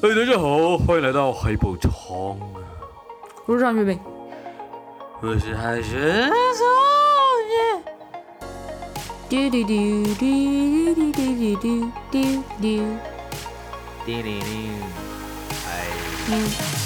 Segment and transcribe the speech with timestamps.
[0.00, 1.90] 哎，大家好，欢迎来到海宝仓。
[3.46, 3.98] 我是张学兵，
[5.20, 6.64] 我是海神少
[7.48, 7.82] 爷。
[9.28, 9.74] 嘟嘟嘟
[10.14, 10.22] 嘟
[10.94, 11.18] 嘟嘟
[11.56, 12.16] 嘟嘟
[12.60, 12.64] 嘟。
[14.06, 14.70] 叮铃铃，
[15.66, 16.77] 哎。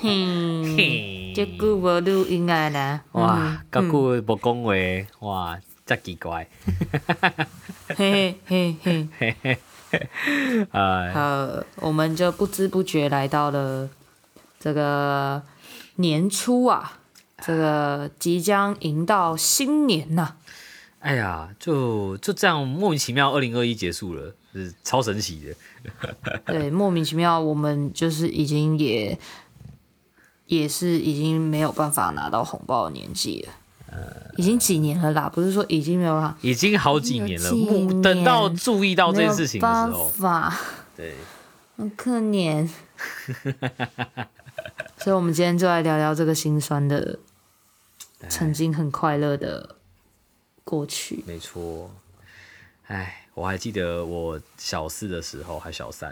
[0.00, 3.00] 嘿，这久无录音啊啦！
[3.12, 4.72] 哇，这久无讲话，
[5.20, 6.48] 哇，真奇怪。
[7.96, 9.58] 嘿嘿嘿嘿嘿，
[10.70, 13.88] 好，我们就不知不觉来到了
[14.58, 15.42] 这个
[15.96, 16.98] 年初啊，
[17.38, 20.36] 这个即将迎到新年呐、啊。
[21.04, 25.54] 哎呀，就就这样莫名其妙，二零二一结束了，是超神奇的。
[26.46, 29.18] 对，莫名其妙，我们就是已经也。
[30.46, 33.52] 也是已经没有办法拿到红包的年纪了，
[33.90, 37.50] 呃，已经几年了啦，不是说已经没有了，已经好几年了。
[37.50, 40.54] 年等到注意到这件事情的时候，法
[40.94, 41.14] 对，
[41.78, 42.68] 很可怜。
[45.00, 47.18] 所以，我们今天就来聊聊这个心酸的，
[48.28, 49.76] 曾经很快乐的
[50.64, 51.22] 过去。
[51.26, 51.90] 没错，
[52.86, 56.10] 哎，我还记得我小四的时候，还小三，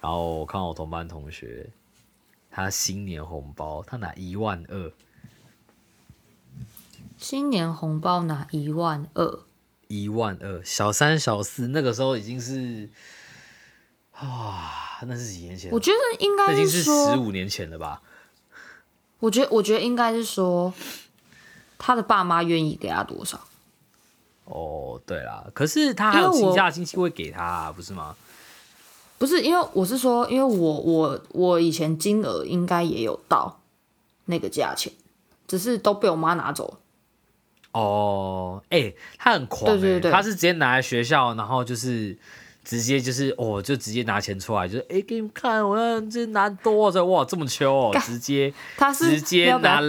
[0.00, 1.68] 然后我看我同班同学。
[2.50, 4.92] 他新年红包，他拿一万二。
[7.16, 9.40] 新年红包拿一万二，
[9.86, 10.64] 一万二。
[10.64, 12.88] 小三、小四那个时候已经是，
[14.20, 15.70] 哇，那是几年前？
[15.70, 18.02] 我觉得应该已经是十五年前了吧。
[19.20, 20.72] 我觉得，我觉得应该是说，
[21.76, 23.47] 他的爸妈愿意给他多少？
[24.50, 28.16] 哦，对啦，可是他还有其他亲戚会给他啊，不是吗？
[29.18, 33.60] 不是，因为我是说，因为我我我以前金额应该也有到
[34.26, 34.92] 那个价钱，
[35.46, 36.78] 只是都被我妈拿走了。
[37.72, 42.16] 哦，哎、欸，他很狂、欸，对对对，他是直接拿来学校，然后就是
[42.64, 47.04] 直接就是哦，就直接拿钱出来，就是哎、欸，给你们看，我要这拿多少？
[47.04, 49.82] 哇，这么秋哦，直接他是直接拿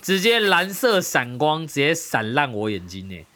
[0.00, 3.26] 直接蓝色闪光，直接闪烂我眼睛呢。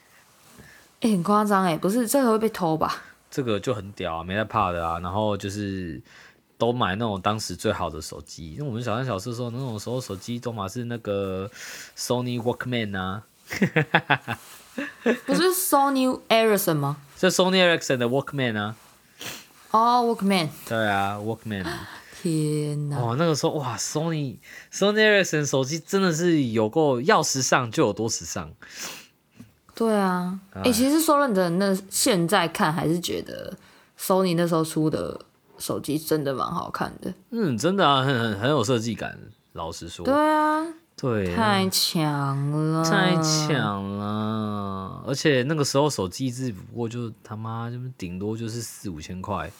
[1.02, 3.02] 哎、欸，很夸张哎，不是这个会被偷吧？
[3.28, 5.00] 这个就很屌啊，没在怕的啊。
[5.00, 6.00] 然后就是
[6.56, 11.50] 都买那种当时最好的手机，因为我们小三小四的时候，那种时候手机都嘛是那个
[11.96, 13.24] Sony Walkman 啊，
[15.26, 16.98] 不是 Sony Ericsson 吗？
[17.18, 18.76] 是 Sony Ericsson 的 Walkman 啊。
[19.72, 20.50] 哦、oh，Walkman。
[20.68, 21.66] 对啊，Walkman。
[22.22, 22.98] 天哪！
[22.98, 24.36] 哦，那个时候哇，Sony
[24.72, 28.52] Sony Ericsson 手机真的是有够要时尚就有多时尚。
[29.74, 33.56] 对啊，哎、欸，其实说认真，那现在看还是觉得
[33.98, 35.18] Sony 那时候出的
[35.58, 37.12] 手机真的蛮好看的。
[37.30, 39.18] 嗯，真的啊，很很很有设计感。
[39.54, 40.64] 老实说，对啊，
[40.96, 45.02] 对，太强了，太强了。
[45.06, 49.50] 而且那个时候手机只不过就他妈就顶多就是四五千块。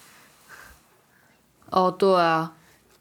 [1.68, 2.54] 哦，对啊，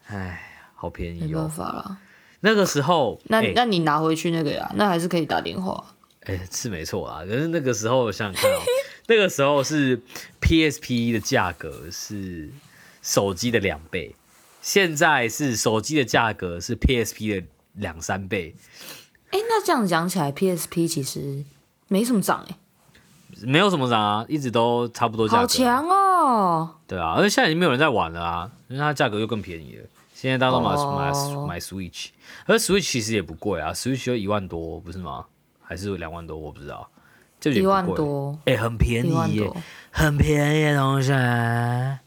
[0.08, 0.42] 哎，
[0.76, 1.98] 好便宜哦，没办法了。
[2.42, 5.82] 那个时候，那、欸、那你拿回去那个呀，那还是可以打电话。
[6.26, 8.62] 哎、欸，是没错啦，可是那个时候我想想看哦，
[9.08, 10.00] 那个时候是
[10.40, 12.50] PSP 的价格是
[13.02, 14.16] 手机的两倍，
[14.62, 18.54] 现在是手机的价格是 PSP 的两三倍。
[19.32, 21.44] 哎、欸，那这样讲起来，PSP 其实
[21.88, 22.58] 没什么涨哎，
[23.42, 25.42] 没有什么涨啊，一直都差不多价格。
[25.42, 26.76] 好强哦！
[26.86, 29.86] 对啊，而且现在已经没有人在玩了啊，因为它价格又更便宜了。
[30.14, 31.00] 现在大家都买、oh.
[31.48, 32.10] 买买 Switch，
[32.46, 35.26] 而 Switch 其实也不贵啊，Switch 就一万多，不是吗？
[35.72, 36.86] 还是两万多，我不知道，
[37.40, 39.50] 就一万多，哎、欸，很便宜耶，
[39.90, 41.14] 很便宜的东西。
[41.14, 42.04] 哎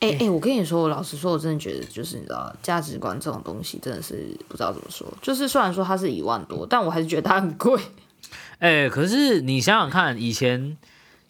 [0.00, 5.06] 哎、我跟你说，我老实说，我真的觉得，就是你知道，价值观这种东西，真的是不知道怎么说。
[5.20, 7.78] 就是虽然说它是一万多，但我还是觉得它很贵。
[8.60, 10.78] 哎、欸，可是你想想看，以前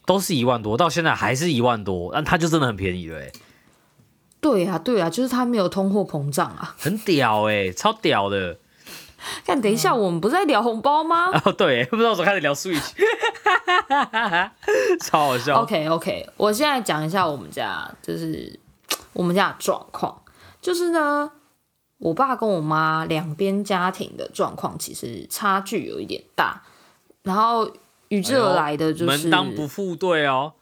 [0.06, 3.19] 都是一万多，到现在还是一万多，但它就真的很便宜了。
[3.19, 3.33] 哎，
[4.41, 8.57] 对啊，对啊，就是它没有通货膨胀啊，很屌哎，超屌的。
[9.44, 11.30] 看，等一下，我们不是在聊红包吗？
[11.44, 12.92] 哦，对，不知道怎么开始聊 Switch，
[15.00, 15.62] 超好笑。
[15.62, 18.59] OK OK，我现在讲一下我们家，就是
[19.12, 20.22] 我们家的状况，
[20.60, 21.30] 就是呢，
[21.98, 26.62] 我爸跟我妈两边家庭的状况其实差距有一点大，
[27.22, 27.71] 然后
[28.09, 30.53] 与之而来的就是、哎、门当不户对哦，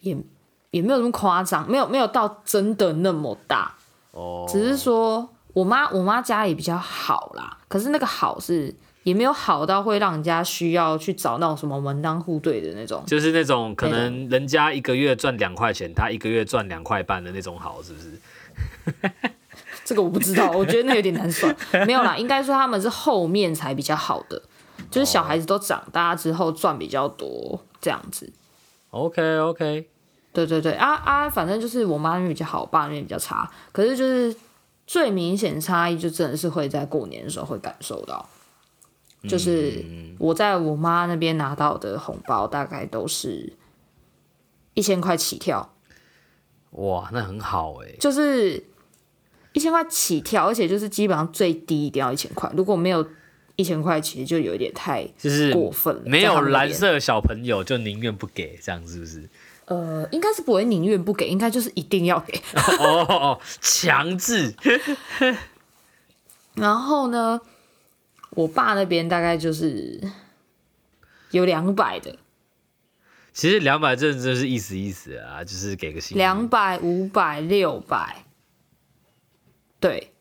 [0.00, 0.16] 也
[0.70, 3.74] 也没有那么夸张，没有没有到真的那么大
[4.12, 5.28] 哦，只是说。
[5.54, 8.74] 我妈我妈家里比较好啦，可是那个好是
[9.04, 19.10] 也没有好到会让人家需要去找那种什么门当户对的那种，就是那种可能人家一个月赚两块钱，他一个月赚两块半的那种好，是不是？
[19.84, 21.54] 这个我不知道，我觉得那有点难算。
[21.86, 24.42] 没有啦，应该说他们是后面才比较好的，
[24.90, 28.32] 就是小孩子都长大之后赚比较多这样子。
[28.90, 29.86] OK OK，
[30.32, 33.50] 对对对，啊啊，反正就是我妈那边比较好，我爸那边比较差。
[33.72, 34.34] 可是就是
[34.86, 38.28] 最明显差异，就真的是会在过年的时候会感受到。
[39.26, 39.82] 就是
[40.18, 43.54] 我在我妈那边拿到的红包，大概都是
[44.74, 45.74] 一千块起跳。
[46.72, 47.88] 哇，那很好哎。
[47.98, 48.62] 就是
[49.54, 53.06] 一千块起跳，而且就是基本上最低一定要一千块，如果没有
[53.56, 56.02] 一千块，其实就有一点太就是过分了。
[56.04, 59.26] 没有蓝色小朋友就宁愿不给，这样是不是？
[59.66, 62.40] 呃，应该是不会宁愿不给，应该就是一定要给。
[62.78, 64.54] 哦 哦，强制。
[66.54, 67.40] 然后呢？
[68.30, 70.00] 我爸那边大概就是
[71.30, 72.18] 有两百的，
[73.32, 76.18] 其实两百真的就是意思意思啊，就是给个心。
[76.18, 78.24] 两百、五百、六百，
[79.78, 80.12] 对，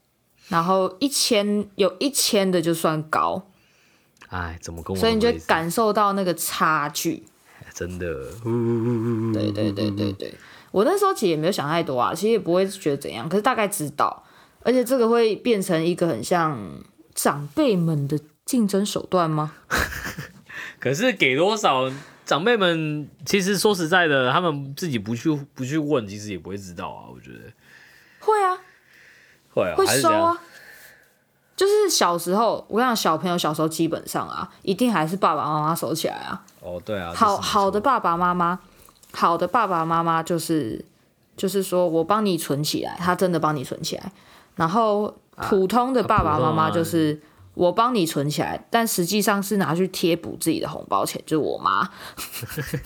[0.48, 3.48] 然后一千有一千的就算高，
[4.30, 5.00] 哎，怎么跟我？
[5.00, 7.24] 所以你就感受到那个差距，
[7.74, 8.06] 真的。
[9.34, 10.34] 对对对对对，
[10.72, 14.24] 我那时候其实也没有想太多啊，其实也不会觉得怎样，可是大概知道，
[14.62, 16.84] 而且这个会变成一个很像。
[17.16, 19.54] 长辈们的竞争手段吗？
[20.80, 21.88] 可是给多少，
[22.26, 27.06] 长辈们其实说实在的，他们自己不去不去问，其实也不会知道啊。
[27.14, 27.54] 我觉得
[28.18, 28.58] 会啊，
[29.52, 30.42] 会啊，会收啊。
[31.64, 36.42] 就是小时候，我讲，小朋友小时候基本上啊，一定还是爸爸妈妈收起来啊。
[36.62, 38.60] 哦，对啊，好好的爸爸妈妈，
[39.14, 40.84] 好的爸爸妈妈就是
[41.38, 44.12] 就是说我帮你存起来，他真的帮你存起来，
[44.56, 45.14] 然后。
[45.50, 47.20] 普通的爸爸妈妈就是
[47.56, 51.90] 我帮你存起来，啊、但实际上是拿去贴补自己的红包钱，就是我妈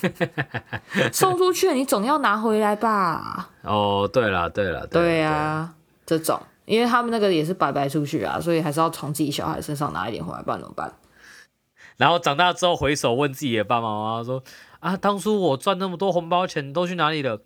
[1.12, 3.50] 送出去，你总要拿回来吧？
[3.63, 5.73] 哦，对了，对了，对啊，
[6.06, 10.93] 这种，因为他们那个也是白白出去啊，所以还是要从自己小孩身上拿一点回来，不然怎么办？
[11.95, 14.43] 然后长大之后回首问自己的爸爸妈妈说
[14.81, 17.39] ：“啊，当初我赚那么多红包钱都去哪里了？”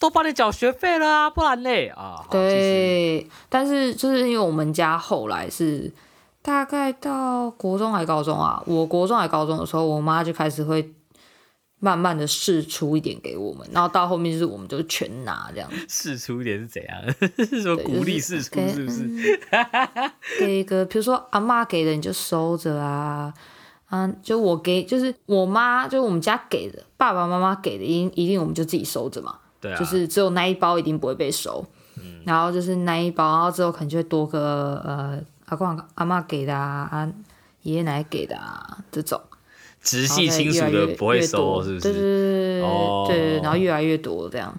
[0.00, 2.24] 都帮你缴学费了啊，不然嘞啊。
[2.30, 5.92] 对，但是就是因为我们家后来是
[6.40, 10.92] 大概到国中还高中啊，我国中还高中的时候，我妈就开始会
[11.80, 15.70] 慢慢的试出一点给我们，然后到后面就是我们就全拿这样。
[15.88, 17.00] 试出一点是怎样？
[17.48, 19.06] 是说鼓励试出是不是？
[19.08, 20.10] 就是嗯、
[20.40, 23.32] 给一个，比如说阿妈给的你就收着啊，
[23.86, 29.38] 啊，就我给，就是我妈，就是我们家给的，爸爸妈妈给的，一一定我们就自己收着嘛。
[29.60, 31.64] 对啊，就是只有那一包一定不会被收，
[31.96, 37.12] 嗯，然后就是那一包，然后之后可能就会多个呃阿公阿妈给的啊，啊
[37.62, 39.20] 爷爷奶奶给的啊这种，
[39.80, 41.80] 直系亲属的不会收，是不是？
[41.80, 42.60] 对对对、
[43.06, 44.54] 对、对，然后越来越多这样，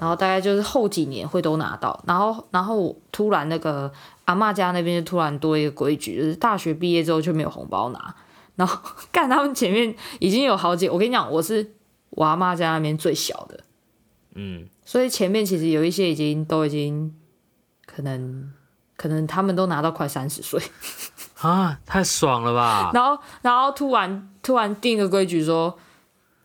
[0.00, 3.90] 然后大概就是后几年会都拿到，然后然后突然那个
[4.26, 8.14] 阿妈家那边就突然多一个规矩，就是大学毕业之后就没有红包拿，
[8.56, 8.78] 然后
[9.10, 11.74] 看他们前面已经有好几，我跟你讲，我是
[12.10, 13.60] 我阿妈家那边最小的。
[14.34, 17.14] 嗯，所以前面其实有一些已经都已经
[17.86, 18.52] 可能
[18.96, 20.60] 可能他们都拿到快三十岁
[21.46, 22.90] 啊，太爽了吧！
[22.94, 25.78] 然后然后突然突然定个规矩说，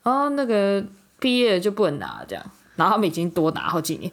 [0.04, 0.84] 哦，那个
[1.20, 4.12] 毕业了就不能拿这样，然后他们已经多拿好几年，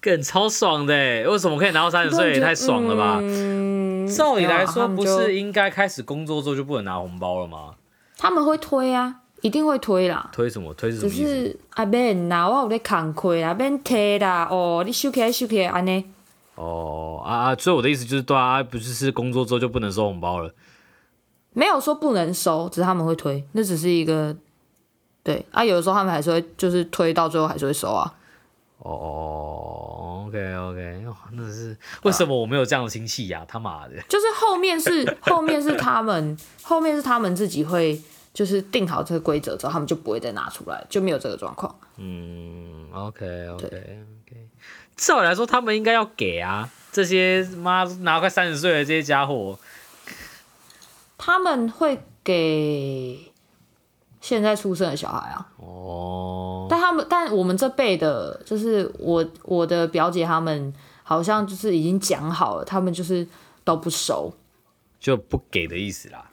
[0.00, 2.32] 更超爽的，为什么可以拿到三十岁？
[2.34, 3.18] 也太爽了吧！
[3.20, 7.74] 嗯，照理来说不是应该开始工作之后就不能拿红包了吗？
[8.16, 9.20] 他们会推啊。
[9.42, 10.72] 一定会推啦，推什么？
[10.72, 11.02] 推什么？
[11.02, 14.48] 就是啊，免啦，我有在扛亏啦，免提啦。
[14.50, 16.02] 哦，你收起来，收起来，安尼。
[16.56, 17.56] 哦啊啊！
[17.56, 20.54] 所以我的意思就是，对啊，不是是工作之后就不能收红包了？
[21.52, 24.36] 没有说不能收，只是他们会推，那只是一个
[25.22, 25.64] 对啊。
[25.64, 28.14] 有的时候他们还是会，就是推到最后还是会收啊。
[28.78, 33.44] 哦，OK OK，那是为什么我没有这样的亲戚呀？
[33.48, 33.94] 他妈的！
[34.08, 38.00] 就是后面是 后面是他们，后面是他们自己会。
[38.34, 41.72] 就是定好这个规则之后，他们就不会再拿出来，就没有这个状况。
[41.98, 44.48] 嗯，OK OK OK。
[44.96, 49.58] 照理来说，他们应该要给啊，这些妈拿快三十岁的这些家伙，
[51.18, 53.32] 他们会给
[54.20, 55.48] 现在出生的小孩啊。
[55.56, 56.66] 哦。
[56.70, 60.72] 但他们，但我们这辈的，就是我我的表姐他们，
[61.02, 63.26] 好像就是已经讲好了，他们就是
[63.64, 64.32] 都不收，
[64.98, 66.30] 就不给的意思啦。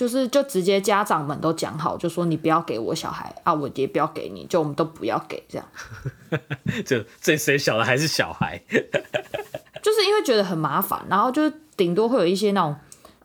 [0.00, 5.68] 就是就直接家长们都讲好，就说你不要给我小孩啊，我也不要给你，就我们都不要给这样。
[6.86, 8.58] 就最谁小的还是小孩，
[9.82, 12.74] 就是因为觉得很麻烦，然后就是顶多会有一些那种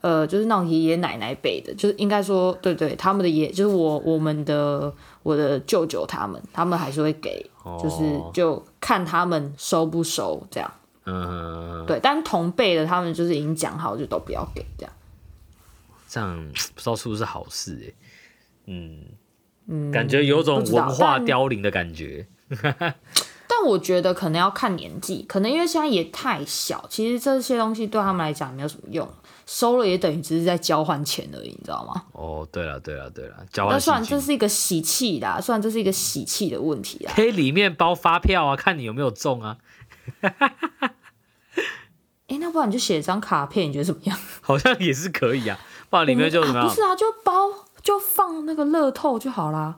[0.01, 8.03] 呃，就是那种爷爷奶奶辈的，就是应该说，对对，他们的爷，就是我我们的我的舅舅他们，他们还是会给，哦、就是
[8.33, 10.69] 就看他们收不收这样。
[11.05, 14.91] 嗯，对，但同辈的他们就是已经讲好，就都不要给这样。
[16.15, 17.95] 这样 不知道是不是好事哎、欸？
[18.67, 19.03] 嗯
[19.67, 22.25] 嗯，感觉有种文化凋零的感觉。
[23.47, 29.07] 但我觉得可能要看年纪，可能因为现在也太小，其实这些东西对他们来讲没有什么用，
[29.45, 32.05] 收了也等于只是在交换钱而已，你知道吗？
[32.13, 33.73] 哦，对了对了对了，交换。
[33.73, 37.13] 那算这是一个喜气啦，算这是一个喜气的问题啊。
[37.13, 39.57] 可以里面包发票啊，看你有没有中啊。
[40.21, 40.31] 哎、
[42.29, 44.17] 欸，那不然你就写一张卡片，你觉得怎么样？
[44.41, 45.59] 好像也是可以啊，
[45.95, 46.67] 不然里面就怎么？
[46.67, 47.33] 不是啊，就包
[47.81, 49.77] 就放那个乐透就好啦。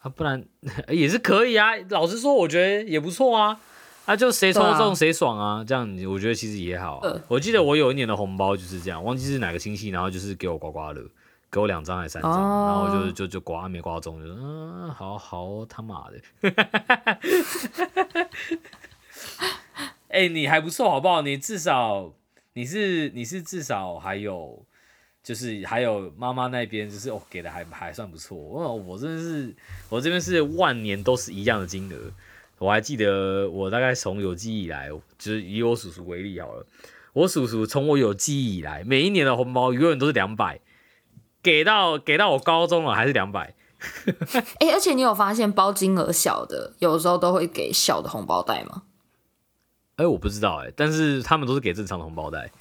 [0.00, 0.44] 啊，不然
[0.88, 1.72] 也是可以啊。
[1.90, 3.58] 老实说，我觉得也不错啊。
[4.04, 7.20] 啊，就谁抽中谁爽啊，这样我觉得其实也好、啊呃。
[7.26, 11.02] 我记得我有一年的红包就是这样，忘记是哪个亲戚，然后就是给我刮刮乐，
[11.50, 16.20] 给我两张还是三张、哦，然后就就就刮没刮中，就嗯，好好他妈的。
[20.08, 21.20] 哎、欸，你还不错，好不好？
[21.22, 22.12] 你至少
[22.52, 24.64] 你是你是至少还有，
[25.26, 28.38] 就是还有妈妈那边，就是哦给的还还算不错。
[28.38, 29.52] 我我真的是
[29.88, 31.98] 我这边是万年都是一样的金额。
[32.58, 36.64] 我还记得我大概从有记忆以来，就是以我叔叔为例好了，
[37.12, 40.60] 我叔叔从我有记忆以来，每一年的红包永远都是两百，
[41.42, 43.52] 给到给到我高中了还是两百。
[44.60, 48.84] 哎、欸，而且你有发现包金额小的，有时候都会给小的红包袋吗？
[49.96, 52.52] 哎、欸，我不知道哎、欸，但是他们都是给正常的红包袋。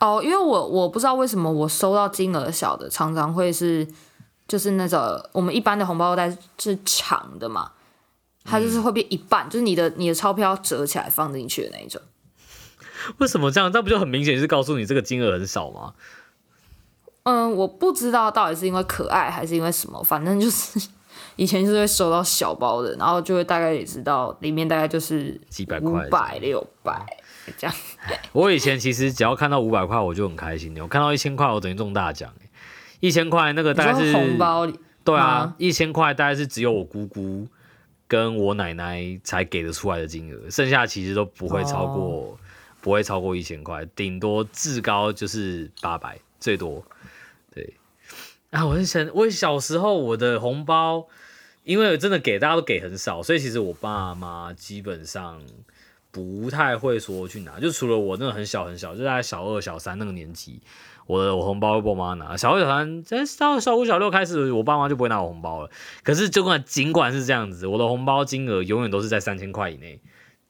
[0.00, 3.86] 哦，因为我我不知道为什么我收到金额小的，常常会是
[4.48, 5.00] 就是那种
[5.32, 7.70] 我们一般的红包袋是长的嘛，
[8.44, 12.00] 它就是会变一半，嗯、就是你的你的钞票折起来放进去的那一种。
[13.18, 13.70] 为什么这样？
[13.70, 15.94] 这不就很明显是告诉你这个金额很少吗？
[17.24, 20.80] 嗯，我不知道到底是因为可爱还是因为什么，反正就是。
[21.36, 27.04] 以前就是会收到小包的，然后就会大概也知道里面大概就是几百块、五百、六百
[27.56, 27.76] 这样。
[28.32, 32.32] 我以前其实只要看到五百块我就很开心，我看到一千块我等于中大奖。
[33.00, 34.66] 一千块那个大概是红包，
[35.04, 37.48] 对啊，一千块大概是只有我姑姑
[38.06, 42.38] 跟我奶奶才给得出来的金额，剩下其实都不会超过，哦、
[42.80, 46.84] 不会超过一千块，顶多至高就是八百，最多。
[47.54, 47.74] 对
[48.50, 51.06] 啊，我很想，我小时候我的红包。
[51.62, 55.40] 因为真的给大家都给很少，所以其实我爸妈基本上
[56.10, 60.60] 不太会说去拿，就除了我那个很小很小，就在小二小三那个年纪，
[61.06, 62.36] 我的我红包会被我妈拿。
[62.36, 65.70] 小二小三，在到小五小六开始，我爸妈就不会拿我红包了。
[66.02, 70.00] 可是就管尽管是这样子，我的红包金额永远都是在三千块以内，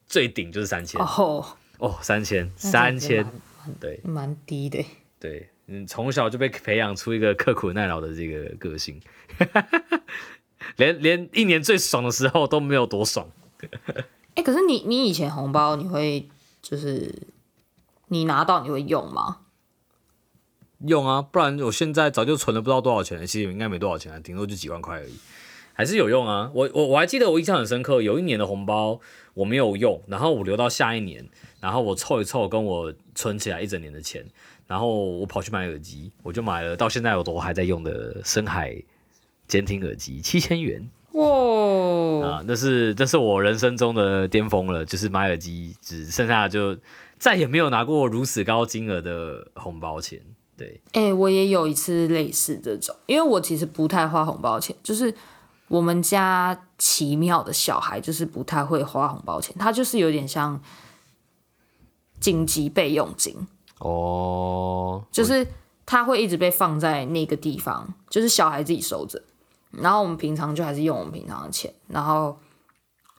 [0.07, 0.99] 最顶就是三千。
[1.01, 1.45] 哦
[1.77, 3.25] 哦，三千三千，
[3.79, 4.85] 对，蛮低的。
[5.19, 8.99] 对，嗯，从小就被培养出一个刻苦耐劳的这个个性。
[10.77, 13.27] 连连一年最爽的时候都没有多爽。
[14.33, 16.27] 哎、欸，可是你你以前红包你会
[16.61, 17.13] 就是
[18.07, 19.39] 你拿到你会用吗？
[20.85, 25.13] 用啊，不然我现在早就存了不知道多少钱了，其实应该没多少钱，顶多就几万块而已，
[25.73, 26.49] 还是有用啊。
[26.53, 28.99] 我我我还记得我印象很深刻，有一年的红包
[29.33, 34.25] 我没有用，然后我留到下一年，然后我凑一凑跟我存起来一整年的钱，
[34.67, 38.81] 然后我跑去买耳机，我就买了到现在我都还在用的深海。
[39.47, 41.25] 监听耳机七千元哇、
[42.21, 42.27] 哦！
[42.27, 46.77] 啊，那是那是我人生中的巅峰了，就是买耳机，只剩下就
[47.17, 50.19] 再也没有拿过如此高金额的红包钱。
[50.57, 55.13] 对，哎、欸，我也有一次类似这种，因为我其实不太花红包钱，就是
[55.67, 60.61] 我们家奇妙的小孩就是不太会花红包钱，他就是有点像
[62.19, 63.35] 紧急备用金
[63.79, 65.47] 哦，就是
[65.85, 69.23] 他会一直被放在那个地方，就是小孩自己收着。
[69.71, 72.37] 然后我们平常就还是用我们平常的钱，然后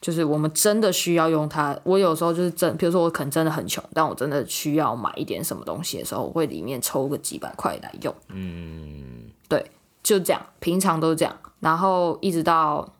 [0.00, 1.78] 就是我们真的需要用它。
[1.84, 8.14] 我有时候就是真，比如说我可能真的很穷，但我真的需要买一点什么东西的时候，我会里面抽个几百块来用。
[8.28, 9.70] 嗯，对，
[10.02, 11.34] 就这样，平常都是这样。
[11.60, 12.94] 然后一直到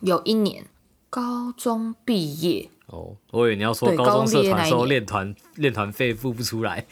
[0.00, 0.66] 有一年
[1.08, 6.86] 高中毕业哦，我以为你要说高中社团时候练团练团费付不出来。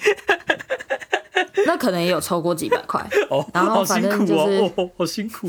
[1.67, 3.01] 那可能也有抽过几百块，
[3.31, 5.49] 哦，然后反正就是好辛苦，哦，好辛苦。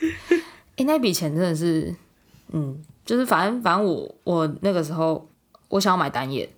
[0.00, 1.94] 哎、欸，那笔钱真的是，
[2.52, 5.28] 嗯，就是反正反正我我那个时候
[5.68, 6.48] 我想要买单眼，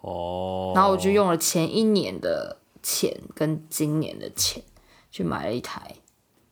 [0.00, 4.62] 哦，然后我就用了前一年的钱跟今年的钱
[5.10, 5.96] 去买了一台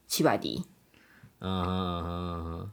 [0.09, 0.65] 七百 D，
[1.39, 2.71] 嗯哼哼哼，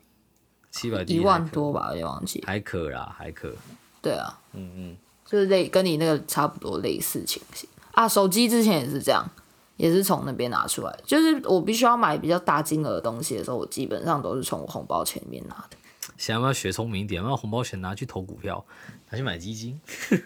[0.72, 3.54] 七百 D 一万多吧，我也忘记，还可啦，还可。
[4.02, 7.70] 对啊，嗯嗯，就是类跟你那个差不多类似情形。
[8.00, 9.30] 啊，手机之前也是这样，
[9.76, 11.00] 也是从那边拿出来。
[11.06, 15.76] 就是我必须要买比较大金额的东西的时候，我基本上都是从我红包钱里面拿的。
[16.18, 18.64] 想要不要学聪明一点，把红包钱拿去投股票，
[19.10, 19.78] 拿去买基金，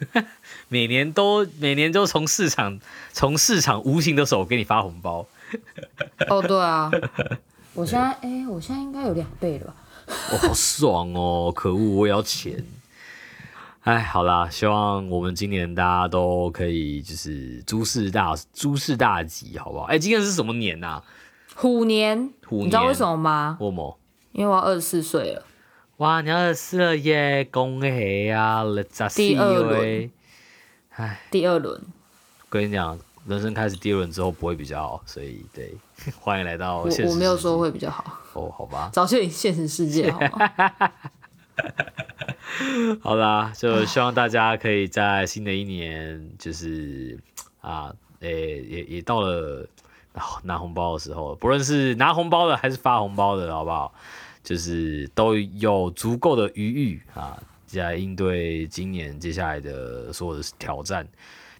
[0.70, 2.80] 每年都每年都从市场
[3.12, 5.26] 从市场无形的手给你发红包。
[6.30, 6.92] 哦，对啊，
[7.74, 9.76] 我现在哎、欸，我现在应该有两倍了吧？
[10.32, 11.52] 哦，好爽哦！
[11.56, 12.64] 可恶，我也要钱。
[13.84, 19.84] 哎，好啦，希望我们今年大家都可以就是诸事大诸事大吉，好不好？
[19.86, 21.04] 哎，今年是什么年呐、啊？
[21.56, 22.32] 虎年。
[22.48, 22.68] 虎年。
[22.68, 23.58] 你知道为什么吗？
[23.60, 24.00] 为什么？
[24.32, 25.46] 因为我要二十四岁了。
[25.98, 27.46] 哇，你二十四了耶！
[27.52, 28.64] 恭喜啊！
[29.14, 30.12] 第二轮。
[30.92, 31.82] 哎，第二轮。
[32.50, 32.98] 跟你讲，
[33.28, 35.76] 人生开始第二轮之后不会比较好，所以对，
[36.22, 37.10] 欢迎来到现实世界。
[37.10, 38.18] 我，我没有说会比较好。
[38.32, 38.90] 哦，好吧。
[38.94, 40.50] 早就已现实世界好吗？
[43.02, 47.18] 好啦，就希望大家可以在新的一年，就是
[47.62, 49.68] 啊，诶、欸，也也到了
[50.44, 53.94] 拿红包的时候，不论是拿红包的还是发红包的，好不好？
[54.44, 57.42] 就是都有足够的余裕啊，
[57.74, 61.08] 来应对今年接下来的所有的挑战。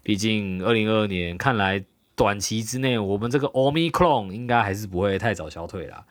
[0.02, 1.82] 毕竟二零二二年看来
[2.14, 6.04] 短期之内，我们这个 Omicron 应该还是不会太早消退啦。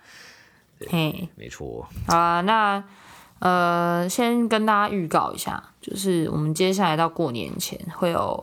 [0.90, 1.88] 嘿，没错。
[2.08, 2.84] 好啊，那。
[3.44, 8.42] 呃，先跟大家预告一下，就是我们接下来到过年前会有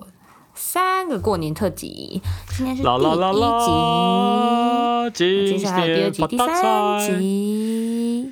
[0.54, 2.20] 三个过年特辑，
[2.54, 8.30] 今天是第一集，啦啦啦啦接下来有第二集、第三集，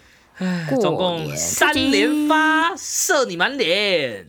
[0.79, 4.27] 总共三连发，射你满脸。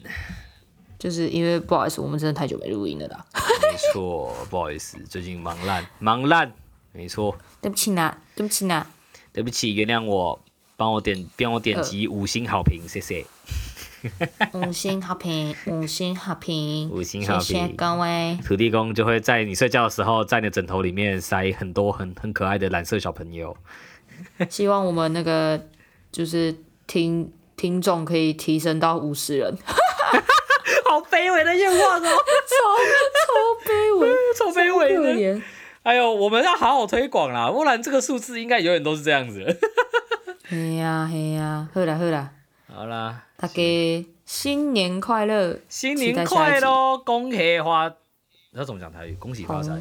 [0.97, 3.25] 就是因为不好意思，我们真的太久没录音了啦。
[3.33, 6.53] 没错，不好意思，最近忙烂，忙烂，
[6.93, 7.35] 没错。
[7.59, 8.87] 对不起啦，对不起啦，
[9.33, 10.39] 对不起，原谅我。
[10.79, 13.25] 帮我点，帮我点击五星好评，谢谢。
[14.55, 18.37] 五星好评，五星好评，五星好评，谢谢各位。
[18.47, 23.57] 土地公就会在你睡觉的时候，在你的枕头里面塞很多 很很可爱的蓝色小朋友。
[24.47, 25.67] 希望我们那个
[26.13, 26.55] 就是
[26.87, 29.57] 听听众可以提升到五十人。
[30.85, 32.55] 好卑微的愿望哦，超
[33.27, 35.41] 超卑微，超卑微的。
[35.83, 39.59] 哎呦，我们要好好推广啦，不然这个数字应该永远都是这样子。
[40.51, 42.31] 嘿啊嘿啊，好啦好啦，
[42.73, 47.93] 好啦，大家新年快乐，新年快乐，恭喜发，
[48.49, 49.13] 那怎么讲台语？
[49.19, 49.77] 恭喜发财，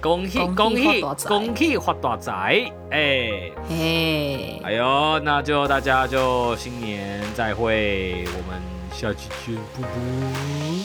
[0.00, 8.60] 恭喜恭喜恭喜发大财，哎，嘿，哎呦，那就大家就新年再会，我们
[8.92, 10.82] 下期见，啵啵，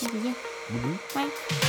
[0.00, 0.98] 下期见，啵啵，
[1.60, 1.67] 拜。